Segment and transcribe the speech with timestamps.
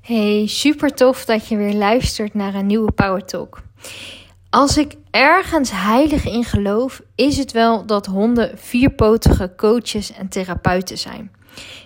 [0.00, 3.62] Hey, super tof dat je weer luistert naar een nieuwe Power Talk.
[4.50, 10.98] Als ik ergens heilig in geloof, is het wel dat honden vierpotige coaches en therapeuten
[10.98, 11.32] zijn.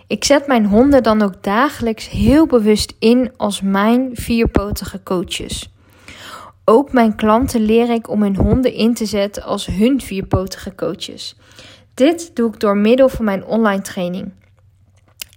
[0.06, 5.72] Ik zet mijn honden dan ook dagelijks heel bewust in als mijn vierpotige coaches.
[6.64, 11.36] Ook mijn klanten leer ik om hun honden in te zetten als hun vierpotige coaches.
[11.94, 14.32] Dit doe ik door middel van mijn online training.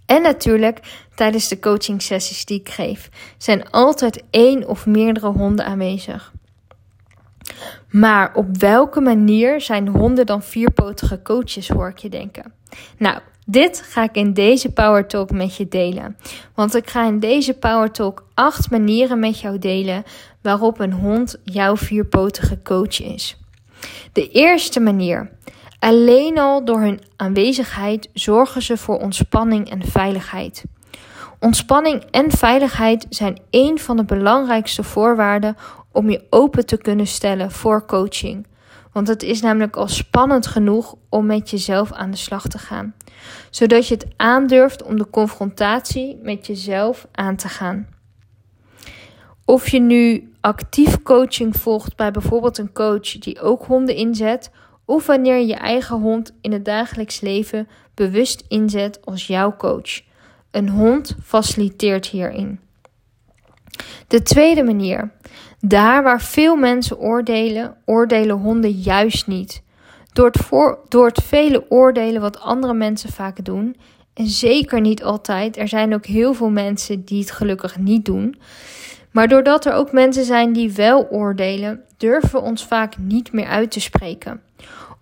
[0.07, 0.79] En natuurlijk
[1.15, 6.33] tijdens de coaching sessies die ik geef zijn altijd één of meerdere honden aanwezig.
[7.89, 12.53] Maar op welke manier zijn honden dan vierpotige coaches, hoor ik je denken?
[12.97, 16.17] Nou, dit ga ik in deze Power Talk met je delen.
[16.55, 20.03] Want ik ga in deze Power Talk acht manieren met jou delen
[20.41, 23.37] waarop een hond jouw vierpotige coach is.
[24.11, 25.31] De eerste manier.
[25.87, 30.63] Alleen al door hun aanwezigheid zorgen ze voor ontspanning en veiligheid.
[31.39, 35.55] Ontspanning en veiligheid zijn een van de belangrijkste voorwaarden
[35.91, 38.47] om je open te kunnen stellen voor coaching.
[38.91, 42.95] Want het is namelijk al spannend genoeg om met jezelf aan de slag te gaan,
[43.49, 47.87] zodat je het aandurft om de confrontatie met jezelf aan te gaan.
[49.45, 54.51] Of je nu actief coaching volgt bij bijvoorbeeld een coach die ook honden inzet,
[54.87, 60.01] of wanneer je je eigen hond in het dagelijks leven bewust inzet als jouw coach.
[60.51, 62.59] Een hond faciliteert hierin.
[64.07, 65.11] De tweede manier.
[65.59, 69.63] Daar waar veel mensen oordelen, oordelen honden juist niet.
[70.13, 73.75] Door het, door het vele oordelen wat andere mensen vaak doen,
[74.13, 78.35] en zeker niet altijd, er zijn ook heel veel mensen die het gelukkig niet doen.
[79.17, 83.47] Maar doordat er ook mensen zijn die wel oordelen, durven we ons vaak niet meer
[83.47, 84.41] uit te spreken.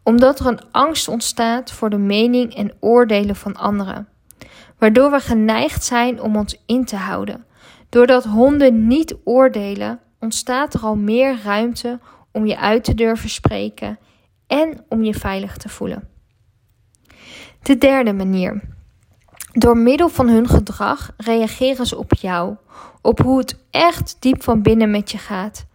[0.04, 4.08] Omdat er een angst ontstaat voor de mening en oordelen van anderen.
[4.78, 7.46] Waardoor we geneigd zijn om ons in te houden.
[7.90, 12.00] Doordat honden niet oordelen, ontstaat er al meer ruimte
[12.32, 14.00] om je uit te durven spreken
[14.48, 16.08] en om je veilig te voelen.
[17.62, 18.75] De derde manier.
[19.58, 22.56] Door middel van hun gedrag reageren ze op jou,
[23.02, 25.66] op hoe het echt diep van binnen met je gaat.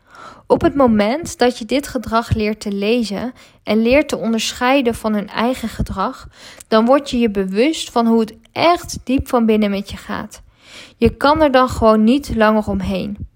[0.46, 3.32] Op het moment dat je dit gedrag leert te lezen
[3.62, 6.28] en leert te onderscheiden van hun eigen gedrag,
[6.68, 10.42] dan word je je bewust van hoe het echt diep van binnen met je gaat.
[10.96, 13.28] Je kan er dan gewoon niet langer omheen.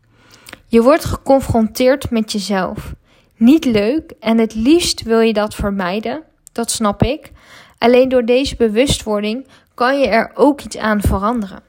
[0.66, 2.94] Je wordt geconfronteerd met jezelf.
[3.36, 6.22] Niet leuk en het liefst wil je dat vermijden,
[6.52, 7.32] dat snap ik.
[7.78, 11.62] Alleen door deze bewustwording kan je er ook iets aan veranderen.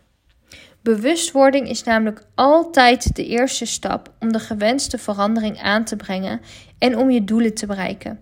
[0.81, 6.41] Bewustwording is namelijk altijd de eerste stap om de gewenste verandering aan te brengen
[6.77, 8.19] en om je doelen te bereiken.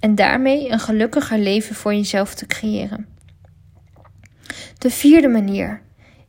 [0.00, 3.06] En daarmee een gelukkiger leven voor jezelf te creëren.
[4.78, 5.82] De vierde manier.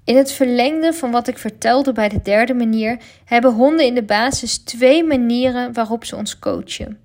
[0.03, 4.03] In het verlengde van wat ik vertelde bij de derde manier, hebben honden in de
[4.03, 7.02] basis twee manieren waarop ze ons coachen.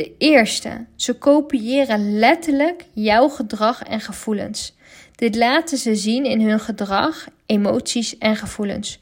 [0.00, 4.76] De eerste, ze kopiëren letterlijk jouw gedrag en gevoelens.
[5.14, 9.00] Dit laten ze zien in hun gedrag, emoties en gevoelens.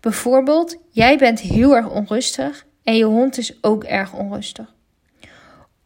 [0.00, 4.74] Bijvoorbeeld, jij bent heel erg onrustig en je hond is ook erg onrustig.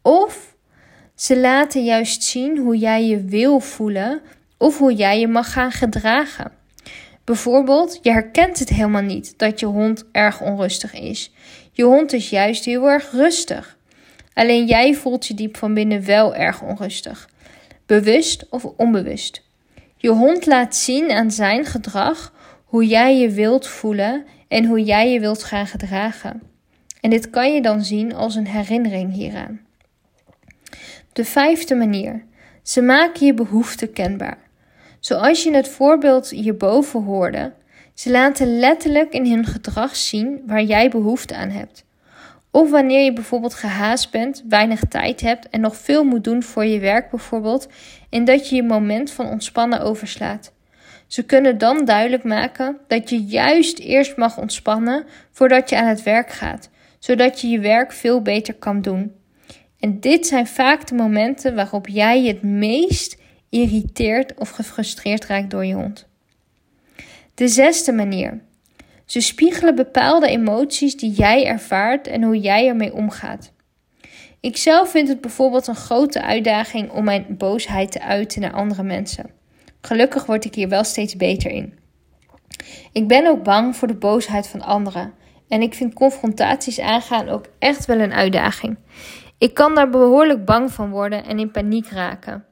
[0.01, 0.55] Of
[1.15, 4.21] ze laten juist zien hoe jij je wil voelen
[4.57, 6.51] of hoe jij je mag gaan gedragen.
[7.23, 11.31] Bijvoorbeeld, je herkent het helemaal niet dat je hond erg onrustig is.
[11.71, 13.77] Je hond is juist heel erg rustig.
[14.33, 17.29] Alleen jij voelt je diep van binnen wel erg onrustig.
[17.85, 19.41] Bewust of onbewust.
[19.95, 22.33] Je hond laat zien aan zijn gedrag
[22.65, 26.41] hoe jij je wilt voelen en hoe jij je wilt gaan gedragen.
[27.01, 29.61] En dit kan je dan zien als een herinnering hieraan.
[31.13, 32.25] De vijfde manier.
[32.63, 34.37] Ze maken je behoeften kenbaar.
[34.99, 37.53] Zoals je in het voorbeeld hierboven hoorde,
[37.93, 41.85] ze laten letterlijk in hun gedrag zien waar jij behoefte aan hebt.
[42.51, 46.65] Of wanneer je bijvoorbeeld gehaast bent, weinig tijd hebt en nog veel moet doen voor
[46.65, 47.67] je werk bijvoorbeeld,
[48.09, 50.53] en dat je je moment van ontspannen overslaat.
[51.07, 56.03] Ze kunnen dan duidelijk maken dat je juist eerst mag ontspannen voordat je aan het
[56.03, 56.69] werk gaat,
[56.99, 59.15] zodat je je werk veel beter kan doen.
[59.79, 63.17] En dit zijn vaak de momenten waarop jij je het meest
[63.49, 66.07] irriteert of gefrustreerd raakt door je hond.
[67.33, 68.41] De zesde manier.
[69.09, 73.51] Ze spiegelen bepaalde emoties die jij ervaart en hoe jij ermee omgaat.
[74.39, 78.83] Ik zelf vind het bijvoorbeeld een grote uitdaging om mijn boosheid te uiten naar andere
[78.83, 79.29] mensen.
[79.81, 81.79] Gelukkig word ik hier wel steeds beter in.
[82.91, 85.13] Ik ben ook bang voor de boosheid van anderen
[85.47, 88.77] en ik vind confrontaties aangaan ook echt wel een uitdaging.
[89.37, 92.45] Ik kan daar behoorlijk bang van worden en in paniek raken.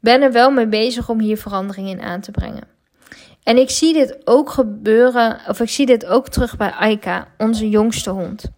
[0.00, 2.77] Ben er wel mee bezig om hier verandering in aan te brengen.
[3.48, 7.68] En ik zie dit ook gebeuren, of ik zie dit ook terug bij Aika, onze
[7.68, 8.50] jongste hond.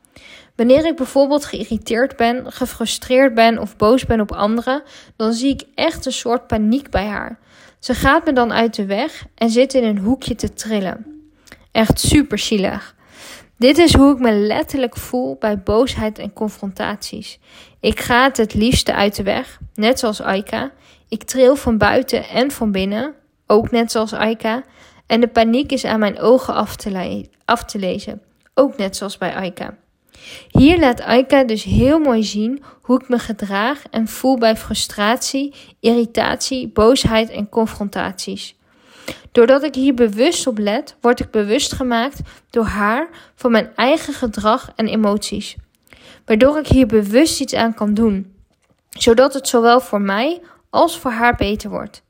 [0.57, 4.83] Wanneer ik bijvoorbeeld geïrriteerd ben, gefrustreerd ben of boos ben op anderen,
[5.17, 7.39] dan zie ik echt een soort paniek bij haar.
[7.79, 11.07] Ze gaat me dan uit de weg en zit in een hoekje te trillen.
[11.73, 12.95] Echt super zielig.
[13.59, 17.39] Dit is hoe ik me letterlijk voel bij boosheid en confrontaties.
[17.81, 20.71] Ik ga het het liefste uit de weg, net zoals Aika.
[21.09, 23.15] Ik tril van buiten en van binnen,
[23.51, 24.63] ook net zoals Aika.
[25.07, 28.23] En de paniek is aan mijn ogen af te, af te lezen,
[28.55, 29.77] ook net zoals bij Aika.
[30.49, 35.55] Hier laat Aika dus heel mooi zien hoe ik me gedraag en voel bij frustratie,
[35.81, 38.59] irritatie, boosheid en confrontaties.
[39.33, 42.21] Doordat ik hier bewust op let, word ik bewust gemaakt
[42.51, 45.57] door haar van mijn eigen gedrag en emoties.
[46.25, 48.35] Waardoor ik hier bewust iets aan kan doen,
[48.89, 52.03] zodat het zowel voor mij als voor haar beter wordt.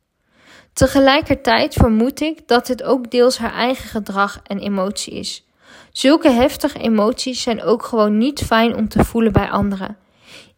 [0.72, 5.44] Tegelijkertijd vermoed ik dat dit ook deels haar eigen gedrag en emotie is.
[5.92, 9.96] Zulke heftige emoties zijn ook gewoon niet fijn om te voelen bij anderen.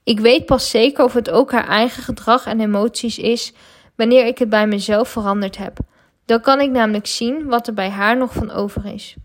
[0.04, 3.52] Ik weet pas zeker of het ook haar eigen gedrag en emoties is
[3.96, 5.78] wanneer ik het bij mezelf veranderd heb.
[6.24, 9.16] Dan kan ik namelijk zien wat er bij haar nog van over is.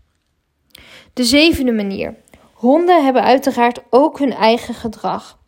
[1.12, 2.14] De zevende manier.
[2.52, 5.38] Honden hebben uiteraard ook hun eigen gedrag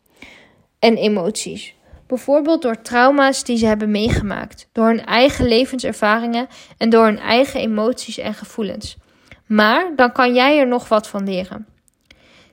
[0.79, 1.75] en emoties.
[2.11, 6.47] Bijvoorbeeld door trauma's die ze hebben meegemaakt, door hun eigen levenservaringen
[6.77, 8.97] en door hun eigen emoties en gevoelens.
[9.45, 11.67] Maar dan kan jij er nog wat van leren.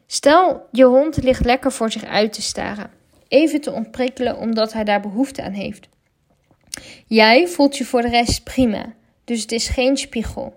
[0.06, 2.90] Stel, je hond ligt lekker voor zich uit te staren,
[3.28, 5.88] even te ontprikkelen omdat hij daar behoefte aan heeft.
[7.06, 8.94] Jij voelt je voor de rest prima,
[9.24, 10.54] dus het is geen spiegel.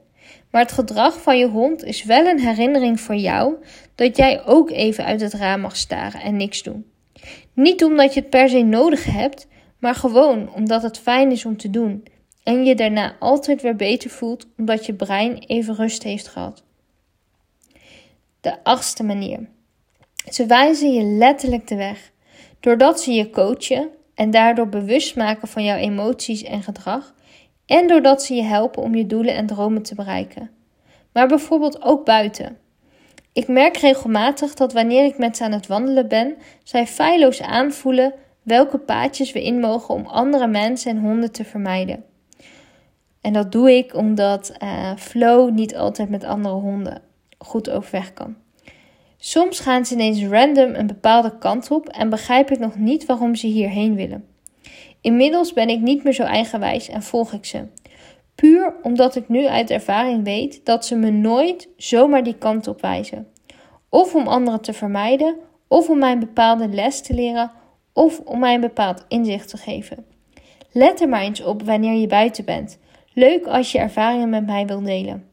[0.51, 3.55] Maar het gedrag van je hond is wel een herinnering voor jou
[3.95, 6.91] dat jij ook even uit het raam mag staren en niks doen.
[7.53, 9.47] Niet omdat je het per se nodig hebt,
[9.79, 12.03] maar gewoon omdat het fijn is om te doen
[12.43, 16.63] en je daarna altijd weer beter voelt omdat je brein even rust heeft gehad.
[18.41, 19.49] De achtste manier.
[20.29, 22.11] Ze wijzen je letterlijk de weg.
[22.59, 27.13] Doordat ze je coachen en daardoor bewust maken van jouw emoties en gedrag,
[27.65, 30.51] en doordat ze je helpen om je doelen en dromen te bereiken.
[31.13, 32.57] Maar bijvoorbeeld ook buiten.
[33.33, 38.13] Ik merk regelmatig dat wanneer ik met ze aan het wandelen ben, zij feilloos aanvoelen
[38.41, 42.03] welke paadjes we in mogen om andere mensen en honden te vermijden.
[43.21, 47.01] En dat doe ik omdat uh, Flow niet altijd met andere honden
[47.37, 48.35] goed overweg kan.
[49.17, 53.35] Soms gaan ze ineens random een bepaalde kant op en begrijp ik nog niet waarom
[53.35, 54.25] ze hierheen willen.
[55.01, 57.67] Inmiddels ben ik niet meer zo eigenwijs en volg ik ze.
[58.41, 62.81] Puur omdat ik nu uit ervaring weet dat ze me nooit zomaar die kant op
[62.81, 63.27] wijzen.
[63.89, 65.35] Of om anderen te vermijden,
[65.67, 67.51] of om mij een bepaalde les te leren,
[67.93, 70.05] of om mij een bepaald inzicht te geven.
[70.71, 72.79] Let er maar eens op wanneer je buiten bent.
[73.13, 75.29] Leuk als je ervaringen met mij wilt delen.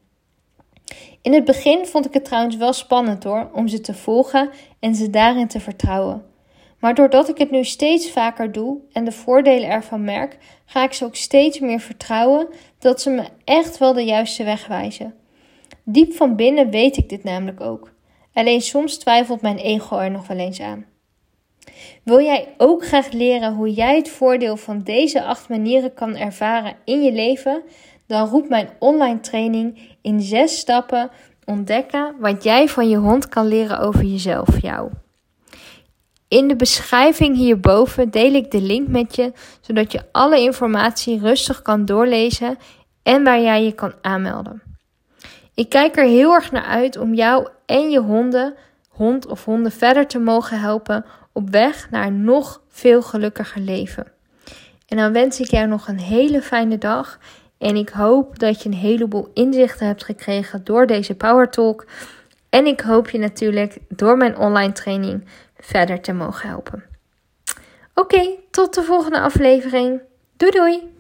[1.23, 4.51] In het begin vond ik het trouwens wel spannend hoor, om ze te volgen
[4.81, 6.28] en ze daarin te vertrouwen.
[6.79, 10.93] Maar doordat ik het nu steeds vaker doe en de voordelen ervan merk, ga ik
[10.93, 12.49] ze ook steeds meer vertrouwen
[12.79, 15.15] dat ze me echt wel de juiste weg wijzen.
[15.85, 17.93] Diep van binnen weet ik dit namelijk ook.
[18.33, 20.87] Alleen soms twijfelt mijn ego er nog wel eens aan.
[22.03, 26.77] Wil jij ook graag leren hoe jij het voordeel van deze acht manieren kan ervaren
[26.85, 27.63] in je leven?
[28.07, 31.11] Dan roep mijn online training in zes stappen
[31.45, 34.91] ontdekken wat jij van je hond kan leren over jezelf, jou.
[36.29, 41.63] In de beschrijving hierboven deel ik de link met je, zodat je alle informatie rustig
[41.63, 42.59] kan doorlezen
[43.03, 44.63] en waar jij je kan aanmelden.
[45.55, 48.55] Ik kijk er heel erg naar uit om jou en je honden,
[48.89, 54.07] hond of honden verder te mogen helpen op weg naar een nog veel gelukkiger leven.
[54.87, 57.19] En dan wens ik jou nog een hele fijne dag
[57.59, 61.87] en ik hoop dat je een heleboel inzichten hebt gekregen door deze Power Talk.
[62.49, 65.25] En ik hoop je natuurlijk door mijn online training
[65.59, 66.85] verder te mogen helpen.
[67.95, 70.01] Oké, tot de volgende aflevering.
[70.37, 70.98] Doei doei!